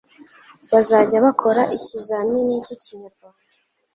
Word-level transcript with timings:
bazajya 0.71 1.17
bakora 1.25 1.61
ikizamini 1.77 2.53
cy'ikinyarwanda, 2.65 3.45